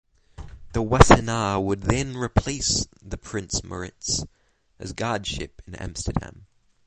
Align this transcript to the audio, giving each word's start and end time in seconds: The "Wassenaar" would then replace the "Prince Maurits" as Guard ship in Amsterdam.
The 0.73 0.81
"Wassenaar" 0.81 1.63
would 1.63 1.81
then 1.83 2.17
replace 2.17 2.87
the 3.03 3.17
"Prince 3.19 3.61
Maurits" 3.63 4.25
as 4.79 4.93
Guard 4.93 5.27
ship 5.27 5.61
in 5.67 5.75
Amsterdam. 5.75 6.47